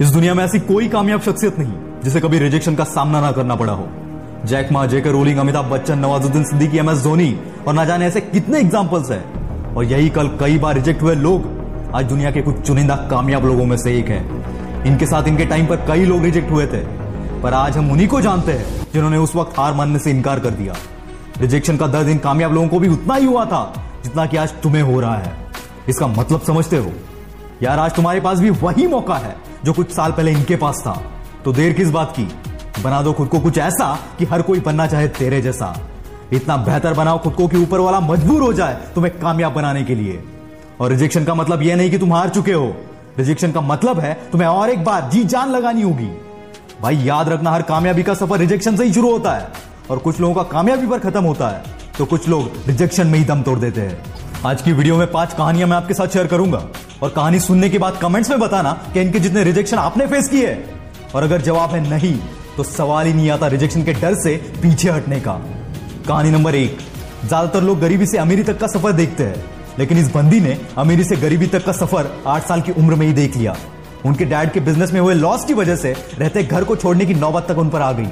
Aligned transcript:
इस 0.00 0.08
दुनिया 0.08 0.34
में 0.34 0.44
ऐसी 0.44 0.58
कोई 0.58 0.88
कामयाब 0.88 1.20
शख्सियत 1.20 1.58
नहीं, 1.58 1.72
जिसे 2.04 2.20
कभी 2.20 2.38
रिजेक्शन 2.38 2.74
का 2.74 2.84
सामना 2.84 3.20
ना 3.20 3.32
करना 3.32 3.54
पड़ा 3.54 3.72
हो। 3.72 3.88
Jack 4.44 4.72
Ma, 4.72 4.86
J K, 4.86 5.10
Rowling, 5.10 5.38
Amitabh 5.38 5.64
Bachchan, 5.64 5.98
Nawazuddin 5.98 6.44
Siddiqui, 6.44 6.78
M 6.78 6.90
S 6.90 7.02
Dhoni, 7.02 7.40
और 7.68 7.74
ना 7.74 7.84
जाने 7.84 8.06
ऐसे 8.06 8.20
कितने 8.20 8.60
एग्जाम्पल्स 8.60 9.10
है। 9.10 9.24
और 9.76 9.84
यही 9.84 10.08
कल 10.08 10.28
कई 10.28 10.58
बार 10.58 10.74
रिजेक्ट 10.74 11.02
हुए 11.02 11.14
लोग 11.14 11.44
आज 11.94 12.04
दुनिया 12.04 12.30
के 12.30 12.42
कुछ 12.42 12.60
चुनिंदा 12.60 12.96
कामयाब 12.96 13.44
लोगों 13.44 13.64
में 13.64 13.76
से 13.76 13.98
एक 13.98 14.08
है। 14.08 14.26
इनके 14.86 15.06
साथ 15.06 15.24
इनके 15.28 15.44
टाइम 15.44 15.66
पर 15.66 15.76
कई 15.76 16.04
लोग 16.04 16.22
रिजेक्ट 16.22 16.50
हुए 16.50 16.66
थे, 16.66 16.80
पर 17.42 17.54
आज 17.54 17.76
हम 17.76 17.90
उन्हीं 17.90 18.08
को 18.08 18.20
जानते 18.20 18.52
हैं, 18.52 18.86
जिन्होंने 18.92 19.16
उस 19.16 19.36
वक्त 19.36 19.58
हार 19.58 19.74
मानने 19.74 19.98
से 19.98 20.10
इनकार 20.10 20.38
कर 20.38 20.50
दिया। 20.50 20.74
रिजेक्शन 21.40 21.76
का 21.76 21.86
दर्द 21.86 22.08
इन 22.08 22.18
कामयाब 22.18 22.52
लोगों 22.52 22.68
को 22.68 22.78
भी 22.78 22.88
उतना 22.88 23.14
ही 23.14 23.26
हुआ 23.26 23.44
था, 23.44 23.84
जितना 24.04 24.26
कि 24.26 24.36
आज 24.36 24.52
तुम्हें 24.62 24.82
हो 24.82 25.00
रहा 25.00 25.16
है। 25.16 25.32
इसका 25.88 26.06
मतलब 26.06 26.40
समझते 26.40 26.76
हो? 26.76 26.92
यार, 27.62 27.78
आज 27.78 27.94
तुम्हारे 27.94 28.20
पास 28.20 28.38
भी 28.38 28.50
वही 28.50 28.86
मौका 28.86 29.14
है। 29.14 29.45
जो 29.66 29.72
कुछ 29.72 29.90
साल 29.90 30.12
पहले 30.12 30.30
इनके 30.30 30.56
पास 30.56 30.82
था। 30.86 31.02
तो 31.44 31.52
देर 31.52 31.72
किस 31.72 31.90
बात 31.90 32.14
की? 32.16 32.28
बना 32.82 33.02
दो 33.02 33.12
खुद 33.12 33.28
को 33.28 33.40
कुछ 33.40 33.58
ऐसा 33.58 33.98
कि 34.18 34.24
हर 34.24 34.42
कोई 34.42 34.60
बनना 34.60 34.86
चाहे 34.86 35.08
तेरे 35.08 35.42
जैसा। 35.42 35.80
इतना 36.32 36.56
बेहतर 36.56 36.94
बनाओ 36.94 37.18
खुद 37.18 37.32
को 37.32 37.48
कि 37.48 37.56
ऊपर 37.56 37.80
वाला 37.80 38.00
मजबूर 38.00 38.42
हो 38.42 38.52
जाए 38.52 38.74
तुम्हें 38.94 39.18
कामयाब 39.18 39.52
बनाने 39.52 39.84
के 39.84 39.94
लिए। 39.94 40.24
और 40.80 40.90
रिजेक्शन 40.90 41.24
का 41.24 41.34
मतलब 41.34 41.62
यह 41.62 41.76
नहीं 41.76 41.90
कि 41.90 41.98
तुम 41.98 42.12
हार 42.12 42.28
चुके 42.28 42.52
हो। 42.52 42.76
रिजेक्शन 43.18 43.52
का 43.52 43.60
मतलब 43.60 44.00
है 44.00 44.14
तुम्हें 44.32 44.48
और 44.48 44.70
एक 44.70 44.84
बार 44.84 45.10
जी 45.10 45.24
जान 45.24 45.50
लगानी 45.50 45.82
होगी। 45.82 46.10
भाई, 46.82 46.96
याद 46.96 47.28
रखना, 47.28 47.50
हर 47.50 47.62
कामयाबी 47.62 48.02
का 48.02 48.14
सफ़र 48.14 48.38
रिजेक्शन 48.38 48.76
से 48.76 48.84
ही 48.84 48.92
शुरू 48.92 49.12
होता 49.12 49.32
है। 49.32 49.48
और 49.90 49.98
कुछ 49.98 50.20
लोगों 50.20 50.34
का 50.34 50.42
कामयाबी 50.42 50.86
पर 50.86 50.98
खत्म 50.98 51.24
होता 51.24 51.48
है। 51.48 51.62
तो 51.98 52.04
कुछ 52.04 52.28
लोग 52.28 52.50
रिजेक्शन 52.66 53.06
में 53.06 53.18
ही 53.18 53.24
दम 53.24 53.42
तोड़ 53.42 53.58
देते 53.58 53.80
हैं। 53.80 54.04
आज 54.46 54.62
की 54.62 54.72
वीडियो 54.72 54.96
में 54.96 55.12
पाँच 55.12 55.32
कहानियाँ 55.32 55.68
मैं 55.68 55.76
आपके 55.76 55.94
साथ 55.94 56.06
शेयर 56.06 56.26
करूँगा। 56.26 56.66
और 57.02 57.10
कहानी 57.10 57.40
सुनने 57.40 57.68
के 57.70 57.78
बाद 57.78 57.98
कमेंट्स 58.02 58.30
में 58.30 58.38
बताना 58.40 58.72
कि 58.94 59.00
इनके 59.00 59.20
जितने 59.20 59.42
रिजेक्शन 59.44 59.76
आपने 59.78 60.06
फेस 60.06 60.28
किए 60.28 60.56
और 61.14 61.22
अगर 61.22 61.40
जवाब 61.42 61.70
है 61.70 61.88
नहीं 61.90 62.16
तो 62.56 62.62
सवाल 62.64 63.06
ही 63.06 63.12
नहीं 63.14 63.30
आता 63.30 63.46
रिजेक्शन 63.48 63.82
के 63.84 63.92
डर 63.94 64.14
से 64.16 64.36
पीछे 64.62 64.90
हटने 64.90 65.20
का। 65.20 65.32
कहानी 66.08 66.30
नंबर 66.30 66.54
एक, 66.54 66.78
ज़्यादातर 67.24 67.62
लोग 67.62 67.80
गरीबी 67.80 68.06
से 68.06 68.18
अमीरी 68.18 68.42
तक 68.42 68.58
का 68.58 68.66
सफ़र 68.68 68.92
देखते 68.92 69.24
हैं, 69.24 69.44
लेकिन 69.78 69.98
इस 69.98 70.10
बंदी 70.14 70.40
ने 70.40 70.56
अमीरी 70.78 71.04
से 71.04 71.16
गरीबी 71.16 71.46
तक 71.46 71.64
का 71.64 71.72
सफ़र 71.74 72.10
आठ 72.26 72.46
साल 72.48 72.60
की 72.60 72.72
उम्र 72.72 72.94
में 72.94 73.06
ही 73.06 73.12
देख 73.12 73.36
लिया। 73.36 73.56
उनके 74.04 74.24
डैड 74.24 74.52
के 74.52 74.60
बिज़नेस 74.60 74.92
में 74.92 75.00
हुए 75.00 75.14
लॉस 75.14 75.44
की 75.44 75.54
वजह 75.54 75.76
से 75.76 75.94
रहते 76.18 76.42
घर 76.42 76.64
को 76.64 76.76
छोड़ने 76.76 77.06
की 77.06 77.14
नौबत 77.16 77.46
तक 77.48 77.58
उन 77.58 77.70
पर 77.70 77.82
आ 77.82 77.92
गई। 77.92 78.08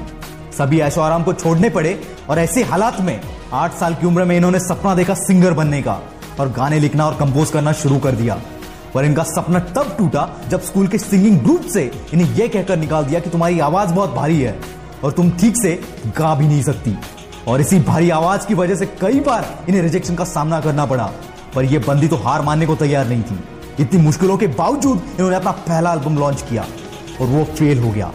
सभी 0.59 0.81
ऐशो 0.81 1.01
आराम 1.01 1.23
को 1.23 1.33
छोड़ने 1.35 1.71
पड़े 1.71 1.99
और 2.31 2.39
ऐसे 2.39 2.63
हालात 2.65 3.01
में 3.01 3.21
आठ 3.53 3.75
साल 3.75 3.95
की 3.95 4.07
उम्र 4.07 4.25
में 4.25 4.37
इन्होंने 4.37 4.59
सपना 4.61 4.95
देखा 4.95 5.15
सिंगर 5.17 5.53
बनने 5.53 5.83
का 5.83 6.01
और 6.41 6.49
गाने 6.53 6.79
लिखना 6.81 7.07
और 7.07 7.15
कंपोज 7.17 7.51
करना 7.51 7.73
शुरू 7.75 7.99
कर 7.99 8.13
दिया। 8.15 8.41
पर 8.95 9.05
इनका 9.05 9.23
सपना 9.23 9.59
तब 9.59 9.95
टूटा 9.99 10.29
जब 10.49 10.61
स्कूल 10.61 10.87
के 10.87 10.99
सिंगिंग 10.99 11.39
ग्रुप 11.41 11.63
से 11.63 11.91
इन्हें 12.15 12.35
यह 12.35 12.49
कहकर 12.49 12.77
निकाल 12.77 13.05
दिया 13.05 13.21
कि 13.21 13.31
तुम्हारी 13.31 13.61
आवाज़ 13.61 13.93
बहुत 13.93 14.11
भारी 14.11 14.41
है 14.41 14.59
और 15.05 15.13
तुम 15.13 15.31
ठीक 15.31 15.55
से 15.63 15.81
गा 16.19 16.35
भी 16.35 16.49
नहीं 16.49 16.63
सकती। 16.63 16.97
और 17.49 17.61
इसी 17.61 17.81
भारी 17.81 18.11
आवाज़ 18.11 18.47
की 18.47 18.55
वजह 18.55 18.75
से 18.75 18.87
कई 18.87 19.21
बार 19.21 19.59
इन्हें 19.69 19.83
रिजेक्शन 19.83 20.15
का 20.15 20.25
सामना 20.25 20.61
करना 20.61 20.87
पड़ा। 20.87 21.11
पर 21.55 21.65
यह 21.65 21.85
बंदी 21.89 22.09
तो 22.09 22.17
हार 22.17 22.43
मानने 22.43 22.67
को 22.67 22.75
तैयार 22.75 23.09
नहीं 23.09 23.23
थी। 23.23 23.39
इतनी 23.81 24.03
मुश्किलों 24.03 24.37
के 24.37 24.47
बावजूद 24.47 25.03
इन्होंने 25.15 25.37
अपना 25.37 25.51
पहला 25.51 25.93
एल्बम 25.93 26.19
लॉन्च 26.19 26.43
किया 26.43 26.67
और 27.21 27.27
वो 27.27 27.45
फेल 27.45 27.79
हो 27.79 27.91
गया। 27.91 28.13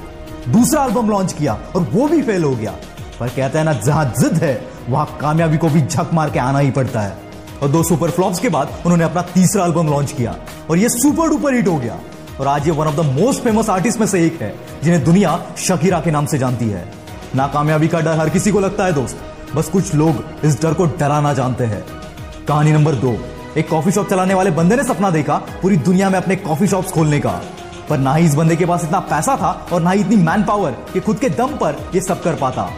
दूसरा 0.49 0.85
एल्बम 0.85 1.09
लॉन्च 1.09 1.33
किया 1.33 1.53
और 1.75 1.81
वो 1.81 2.07
भी 2.07 2.21
फेल 2.21 2.43
हो 2.43 2.55
गया। 2.55 2.75
पर 3.19 3.27
कहते 3.27 3.57
हैं 3.57 3.65
ना, 3.65 3.73
जहाँ 3.73 4.05
जिद 4.19 4.33
है, 4.33 4.67
वहाँ 4.89 5.17
कामयाबी 5.21 5.57
को 5.57 5.69
भी 5.69 5.81
झक 5.81 6.09
मार 6.13 6.29
के 6.29 6.39
आना 6.39 6.59
ही 6.59 6.71
पड़ता 6.71 7.01
है। 7.01 7.28
और 7.63 7.69
दो 7.69 7.83
सुपर 7.83 8.11
फ्लॉप्स 8.11 8.39
के 8.39 8.49
बाद 8.49 8.69
उन्होंने 8.85 9.03
अपना 9.03 9.21
तीसरा 9.21 9.65
एल्बम 9.65 9.87
लॉन्च 9.87 10.11
किया। 10.11 10.35
और 10.69 10.77
ये 10.77 10.89
सुपर 10.89 11.29
डुपर 11.29 11.53
हिट 11.53 11.67
हो 11.67 11.77
गया। 11.77 11.99
और 12.39 12.47
आज 12.47 12.65
ये 12.65 12.71
one 12.71 12.87
of 12.87 12.95
the 12.95 12.99
most 12.99 13.43
famous 13.43 13.69
artist 13.69 13.99
में 13.99 14.07
से 14.07 14.25
एक 14.25 14.41
है, 14.41 14.55
जिन्हें 14.83 15.03
दुनिया 15.03 15.45
शकीरा 15.57 15.99
के 15.99 16.11
नाम 16.11 16.25
से 16.25 16.37
जानती 16.37 16.69
है। 16.69 16.93
नाकामयाबी 17.35 17.87
का 17.87 17.99
डर 17.99 18.19
हर 18.19 18.29
किसी 18.29 18.51
को 18.51 18.59
लगता 18.59 18.85
है, 18.85 18.93
दोस्त। 18.93 19.17
बस 19.55 19.69
कुछ 19.69 19.95
लोग 19.95 20.23
इस 20.43 20.61
डर 20.61 20.73
को 20.73 20.85
डराना 20.85 21.33
जानते 21.33 21.63
हैं। 21.63 21.85
कहानी 22.47 22.71
नंबर 22.71 22.95
दो। 22.95 23.17
एक 23.57 23.69
कॉफ़ी 23.69 23.91
शॉप 23.91 24.09
चलाने 24.09 24.33
वाले 24.33 24.51
बंदे 24.51 24.75
ने 24.75 24.83
सपना 24.83 25.09
देखा 25.09 25.35
पूरी 25.35 25.77
दुनिया 25.77 26.09
में 26.09 26.19
अपने 26.19 26.35
कॉफ़ी 26.35 26.67
शॉप्स 26.67 26.91
खोलने 26.91 27.19
का। 27.19 27.41
पर 27.89 27.97
ना 27.97 28.13
ही 28.13 28.25
इस 28.25 28.35
बंदे 28.35 28.55
के 28.55 28.65
पास 28.65 28.83
इतना 28.83 28.99
पैसा 28.99 29.35
था 29.35 29.67
और 29.73 29.81
ना 29.81 29.89
ही 29.89 30.01
इतनी 30.01 30.15
मैन 30.15 30.43
पावर 30.43 30.71
कि 30.71 30.99
खुद 30.99 31.17
के 31.17 31.29
दम 31.29 31.47
पर 31.47 31.91
ये 31.95 32.01
सब 32.01 32.23
कर 32.23 32.35
पाता। 32.35 32.69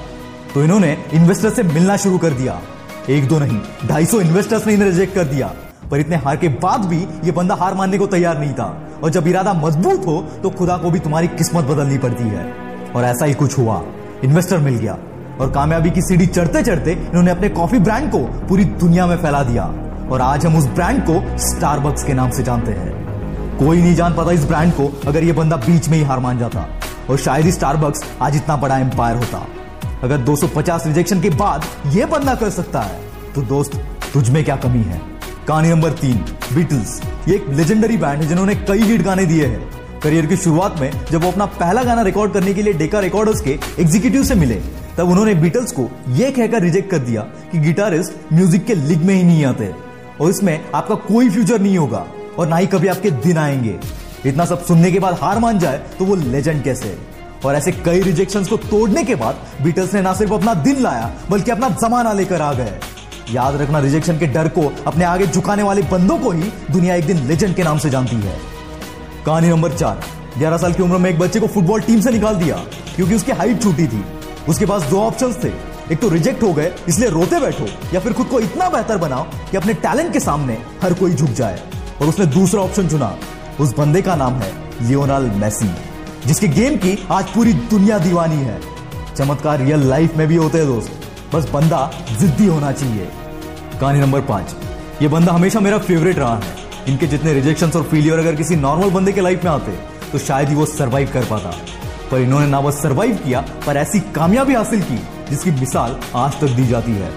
तो 0.53 0.63
इन्होंने 0.63 1.05
इन्वेस्टर 1.13 1.49
से 1.49 1.63
मिलना 1.63 1.97
शुरू 1.97 2.17
कर 2.17 2.29
दिया। 2.29 2.61
एक 3.09 3.27
दो 3.27 3.39
नहीं, 3.39 3.59
ढाई 3.87 4.05
सौ 4.05 4.19
इन्वेस्टर्स 4.19 4.67
ने 4.67 4.73
इन्हें 4.73 4.89
रिजेक्ट 4.89 5.15
कर 5.15 5.23
दिया। 5.23 5.53
पर 5.91 5.99
इतने 5.99 6.15
हार 6.15 6.35
के 6.37 6.47
बाद 6.47 6.85
भी 6.85 7.07
ये 7.23 7.31
बंदा 7.31 7.55
हार 7.55 7.73
मानने 7.73 7.97
को 7.97 8.05
तैयार 8.07 8.39
नहीं 8.39 8.53
था। 8.53 8.83
और 9.03 9.09
जब 9.09 9.27
इरादा 9.27 9.53
मज़बूत 9.53 10.05
हो 10.07 10.25
तो 10.43 10.49
खुदा 10.49 10.77
को 10.77 10.91
भी 10.91 10.99
तुम्हारी 10.99 11.27
किस्मत 11.27 11.65
बदलनी 11.65 11.97
पड़ती 11.97 12.23
है। 12.23 12.53
और 12.95 13.03
ऐसा 13.03 13.25
ही 13.25 13.33
कुछ 13.33 13.57
हुआ। 13.57 13.81
इन्वेस्टर 14.23 14.57
मिल 14.57 14.73
गया। 14.73 14.97
और 15.41 15.51
कामयाबी 15.51 15.89
की 15.89 16.01
सीढ़ी 16.01 16.25
चढ़ते 16.25 16.63
चढ़ते 16.63 16.91
इन्होंने 16.91 17.31
अपने 17.31 17.49
कॉफ़ी 17.49 17.79
ब्रांड 17.79 18.11
को 18.11 18.19
पूरी 18.19 18.65
दुनिया 18.65 19.07
में 19.07 19.17
फैला 19.17 19.43
दिया। 19.43 19.73
और 20.11 20.21
आज 20.21 20.45
हम 20.45 20.55
उस 20.55 20.65
ब्रांड 20.65 21.03
को 21.09 21.37
स्टारबक्स 21.37 22.03
के 22.03 22.13
नाम 22.13 22.29
से 22.29 22.43
जानते 22.43 22.71
हैं। 22.71 23.01
कोई 23.57 23.81
नहीं 23.81 23.95
जान 23.95 24.13
पाता 24.13 24.31
इस 24.31 24.45
ब्रांड 24.45 24.73
को, 24.73 24.99
अगर 25.07 25.23
ये 25.23 25.31
बंदा 25.31 25.55
बीच 25.55 25.89
में 25.89 25.97
ही 25.97 26.03
हार 26.03 26.19
मान 26.19 26.39
जाता। 26.39 26.65
और 27.09 27.17
शायद 27.17 27.45
ही 27.45 27.51
स्टारबक्स 27.51 28.03
आज 28.21 28.35
इतना 28.35 28.55
बड़ा 28.55 28.77
एम्पायर 28.77 29.17
होता। 29.17 29.45
अगर 30.03 30.17
250 30.19 30.85
रिजेक्शन 30.87 31.21
के 31.21 31.29
बाद 31.31 31.65
यह 31.87 32.05
बंदा 32.07 32.35
कर 32.35 32.49
सकता 32.49 32.81
है 32.81 32.99
तो 33.35 33.41
दोस्त, 33.43 33.75
तुझ 34.13 34.29
में 34.29 34.43
क्या 34.45 34.55
कमी 34.57 34.83
है? 34.83 35.01
कहानी 35.47 35.69
नंबर 35.69 35.91
तीन 35.91 36.17
बीटल्स 36.53 36.99
ये 37.27 37.35
एक 37.35 37.45
लेजेंडरी 37.49 37.97
बैंड 37.97 38.21
है 38.21 38.27
जिन्होंने 38.27 38.55
कई 38.57 38.81
हिट 38.81 39.01
गाने 39.01 39.25
दिए 39.25 39.45
हैं। 39.45 39.99
करियर 40.03 40.25
की 40.25 40.37
शुरुआत 40.37 40.79
में, 40.79 40.91
जब 41.11 41.21
वो 41.21 41.31
अपना 41.31 41.45
पहला 41.45 41.83
गाना 41.83 42.01
रिकॉर्ड 42.01 42.33
करने 42.33 42.53
के 42.53 42.61
लिए 42.61 42.73
डेका 42.73 42.99
रिकॉर्डर्स 42.99 43.41
के 43.41 43.57
एग्जीक्यूटिव 43.79 44.23
से 44.23 44.35
मिले, 44.35 44.55
तब 44.97 45.09
उन्होंने 45.09 45.35
बीटल्स 45.35 45.71
को 45.71 45.89
यह 46.09 46.31
कहकर 46.31 46.61
रिजेक्ट 46.61 46.89
कर 46.91 46.99
दिया 46.99 47.21
कि 47.51 47.59
गिटारिस्ट 47.59 48.33
म्यूज़िक 48.33 48.65
के 48.65 48.75
लिग 48.77 49.03
में 49.05 49.13
ही 49.15 49.23
नहीं 49.23 49.45
आते। 49.45 49.71
और 50.21 50.29
इसमें 50.29 50.59
आपका 50.75 50.95
कोई 50.95 51.29
फ्यूचर 51.29 51.61
नहीं 51.61 51.77
होगा, 51.77 52.05
और 52.39 52.47
ना 52.47 52.57
ही 52.57 52.67
कभी 52.67 52.87
आपके 52.87 53.11
दिन 53.11 53.37
आएँगे। 53.37 53.77
इतना 54.25 54.45
सब 54.45 54.65
सुनने 54.65 54.91
के 54.91 54.99
बाद 54.99 55.17
हार 55.21 55.39
मान 55.39 55.59
जाए 55.59 55.81
तो 55.99 56.05
वो 56.05 56.15
लेजेंड 56.15 56.63
कैसे? 56.63 56.97
और 57.45 57.55
ऐसे 57.55 57.71
कई 57.71 58.01
रिजेक्शन 58.01 58.45
को 58.45 58.57
तोड़ने 58.57 59.03
के 59.03 59.15
बाद 59.15 59.35
बीटल्स 59.61 59.93
ने 59.93 60.01
ना 60.01 60.13
सिर्फ़ 60.13 60.33
अपना 60.33 60.53
दिन 60.53 60.81
लाया, 60.81 61.11
बल्कि 61.29 61.51
अपना 61.51 61.69
जमाना 61.69 62.13
लेकर 62.13 62.41
आ 62.41 62.53
गए। 62.53 62.79
याद 63.31 63.55
रखना 63.55 63.79
रिजेक्शन 63.79 64.19
के 64.19 64.27
डर 64.27 64.47
को 64.47 64.71
अपने 64.87 65.05
आगे 65.05 65.27
झुकाने 65.27 65.63
वाले 65.63 65.81
बंदों 65.81 66.17
को 66.17 66.31
ही 66.31 66.43
दुनिया 66.71 66.95
एक 66.95 67.07
दिन 67.07 67.17
लेजेंड 67.17 67.55
के 67.55 67.63
नाम 67.63 67.77
से 67.77 67.89
जानती 67.89 68.15
है। 68.15 68.39
कहानी 69.25 69.47
नंबर 69.47 69.73
चार, 69.73 70.03
ग्यारह 70.37 70.57
साल 70.57 70.73
की 70.73 70.83
उम्र 70.83 70.97
में 70.97 71.09
एक 71.09 71.19
बच्चे 71.19 71.39
को 71.39 71.47
फुटबॉल 71.47 71.81
टीम 71.81 72.01
से 72.01 72.11
निकाल 72.11 72.35
दिया, 72.35 72.55
क्योंकि 72.95 73.15
उसकी 73.15 73.31
हाइट 73.31 73.63
छोटी 73.63 73.87
थी। 73.87 74.05
उसके 74.49 74.65
पास 74.65 74.83
दो 74.83 75.01
ऑप्शंस 75.01 75.43
थे। 75.43 75.51
एक 75.93 75.99
तो 75.99 76.09
रिजेक्ट 76.09 76.43
हो 76.43 76.53
गए, 76.53 76.73
इसलिए 76.87 77.09
रोते 77.09 77.39
बैठो, 77.39 77.65
या 77.93 77.99
फिर 77.99 78.13
खुद 78.13 78.27
को 78.27 78.39
इतना 78.39 78.69
बेहतर 78.69 78.97
बनाओ 78.97 79.23
कि 79.23 79.57
अपने 79.57 79.73
टैलेंट 79.73 80.13
के 80.13 80.19
सामने 80.19 80.57
हर 80.81 80.93
कोई 80.93 81.13
झुक 81.13 81.29
जाए। 81.29 81.59
और 82.01 82.07
उसने 82.07 82.25
दूसरा 82.25 82.61
ऑप्शन 82.61 82.87
चुना, 82.87 83.15
उस 83.59 83.77
बंदे 83.77 84.01
का 84.01 84.15
नाम 84.15 84.33
है 84.33 84.53
लियोनाल 84.81 85.23
मैसी 85.23 85.69
जिसके 86.27 86.47
गेम 86.47 86.75
की 86.75 87.07
आज 87.11 87.29
पूरी 87.29 87.53
दुनिया 87.53 87.97
दीवानी 87.97 88.35
है। 88.35 88.59
चमत्कार 89.17 89.59
रियल 89.59 89.79
लाइफ 89.79 90.15
में 90.17 90.27
भी 90.27 90.35
होते 90.35 90.57
हैं 90.57 90.67
दोस्त। 90.67 90.91
बस 91.35 91.49
बंदा 91.49 91.91
जिद्दी 92.19 92.45
होना 92.45 92.71
चाहिए। 92.71 93.07
कहानी 93.81 93.99
नंबर 93.99 94.21
पाँच। 94.21 94.55
ये 95.01 95.07
बंदा 95.07 95.33
हमेशा 95.33 95.59
मेरा 95.59 95.77
फेवरेट 95.77 96.17
रहा 96.17 96.35
है। 96.35 96.55
इनके 96.87 97.07
जितने 97.07 97.33
रिजेक्शन 97.33 97.69
और 97.69 97.83
फेलियर 97.83 98.19
अगर 98.19 98.35
किसी 98.35 98.55
नॉर्मल 98.55 98.89
बंदे 98.89 99.11
के 99.11 99.21
लाइफ 99.21 99.43
में 99.43 99.51
आते 99.51 99.71
तो 100.11 100.17
शायद 100.17 100.49
ही 100.49 100.55
वो 100.55 100.65
सरवाइव 100.65 101.09
कर 101.13 101.25
पाता। 101.25 101.53
पर 102.11 102.17
इन्होंने 102.17 102.47
ना 102.47 102.61
बस 102.61 102.81
सरवाइव 102.81 103.15
किया, 103.15 103.45
पर 103.67 103.77
ऐसी 103.77 103.99
कामयाबी 103.99 104.53
हासिल 104.53 104.81
की, 104.81 104.97
जिसकी 105.29 105.51
मिसाल 105.51 105.99
आज 106.15 106.39
तक 106.41 106.47
दी 106.47 106.67
जाती 106.67 106.91
है। 106.91 107.11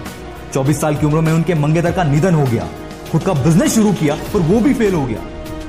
24 0.53 0.81
साल 0.81 0.95
की 0.95 1.05
उम्र 1.05 1.21
में 1.21 1.33
उनके 1.33 1.53
मंगेतर 1.53 1.91
का 1.91 2.03
निधन 2.03 2.35
हो 2.35 2.45
गया। 2.45 2.67
खुद 3.11 3.21
का 3.21 3.33
बिज़नेस 3.33 3.75
शुरू 3.75 3.93
किया, 3.93 4.15
पर 4.15 4.39
वो 4.39 4.59
भी 4.59 4.73
फेल 4.73 4.93
हो 4.93 5.05
गया। 5.05 5.19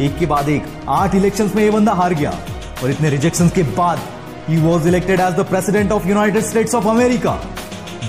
एक 0.01 0.19
के 0.19 0.27
बाद 0.27 0.49
एक, 0.49 0.65
आठ 0.89 1.15
इलेक्शंस 1.15 1.55
में 1.55 1.65
ये 1.65 1.71
बंदा 1.71 1.93
हार 1.93 2.15
गया। 2.15 2.35
और 2.83 2.91
इतने 2.91 3.11
रिजेक्शन 3.11 3.49
के 3.49 3.63
बाद 3.75 3.99
ही 4.49 4.57
was 4.63 4.89
elected 4.89 5.21
as 5.21 5.35
the 5.35 5.45
president 5.47 5.93
of 5.93 6.09
United 6.09 6.43
States 6.45 6.75
of 6.75 6.87
America 6.89 7.39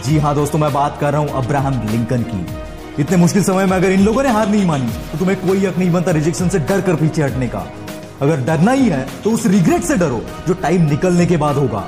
जी 0.05 0.17
हाँ 0.19 0.33
दोस्तों, 0.35 0.59
मैं 0.59 0.71
बात 0.73 0.97
कर 1.01 1.11
रहा 1.11 1.21
हूँ 1.21 1.29
अब्राहम 1.37 1.81
लिंकन 1.89 2.23
की। 2.23 3.01
इतने 3.01 3.17
मुश्किल 3.17 3.43
समय 3.43 3.65
में 3.65 3.75
अगर 3.77 3.91
इन 3.91 4.03
लोगों 4.03 4.23
ने 4.23 4.29
हार 4.29 4.49
नहीं 4.49 4.65
मानी 4.65 4.87
तो 5.11 5.17
तुम्हें 5.17 5.37
कोई 5.39 5.65
हक 5.65 5.77
नहीं 5.77 5.91
बनता 5.91 6.11
रिजेक्शन 6.13 6.49
से 6.49 6.59
डर 6.61 6.81
कर 6.81 6.95
पीछे 6.95 7.23
हटने 7.23 7.47
का। 7.47 7.65
अगर 8.21 8.41
डरना 8.45 8.71
ही 8.71 8.87
है 8.89 9.05
तो 9.23 9.31
उस 9.31 9.45
रिग्रेट 9.47 9.83
से 9.83 9.97
डरो, 9.97 10.21
जो 10.47 10.53
टाइम 10.55 10.89
निकलने 10.89 11.25
के 11.25 11.37
बाद 11.37 11.55
होगा। 11.55 11.83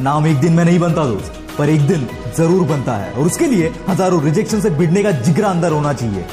नाम 0.00 0.26
एक 0.26 0.36
दिन 0.40 0.52
में 0.52 0.64
नहीं 0.64 0.78
बनता 0.78 1.04
दोस्त, 1.06 1.32
पर 1.58 1.68
एक 1.68 1.86
दिन 1.86 2.06
ज़रूर 2.36 2.66
बनता 2.68 2.96
है, 2.96 3.12
और 3.12 3.26
उसके 3.26 3.46
लिए 3.46 3.72
हज़ारों 3.88 4.22
रिजेक्शन 4.24 4.60
से 4.60 4.70
भिड़ने 4.72 5.02
का 5.02 5.10
जिगरा 5.12 5.48
अंदर 5.48 5.72
होना 5.72 5.92
चाहिए। 5.92 6.24